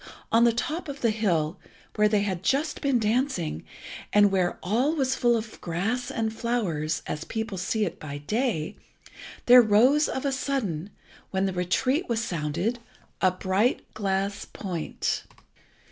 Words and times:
on 0.31 0.45
the 0.45 0.51
top 0.51 0.87
of 0.89 1.01
the 1.01 1.11
hill, 1.11 1.59
where 1.95 2.09
they 2.09 2.21
had 2.23 2.41
just 2.41 2.81
been 2.81 2.97
dancing, 2.97 3.63
and 4.11 4.31
where 4.31 4.57
all 4.63 4.95
was 4.95 5.13
full 5.13 5.37
of 5.37 5.61
grass 5.61 6.09
and 6.09 6.33
flowers, 6.35 7.03
as 7.05 7.23
people 7.23 7.55
see 7.55 7.85
it 7.85 7.99
by 7.99 8.17
day, 8.17 8.75
there 9.45 9.61
rose 9.61 10.09
of 10.09 10.25
a 10.25 10.31
sudden, 10.31 10.89
when 11.29 11.45
the 11.45 11.53
retreat 11.53 12.09
was 12.09 12.19
sounded, 12.19 12.79
a 13.21 13.29
bright 13.29 13.85
glass 13.93 14.43
point. 14.43 15.21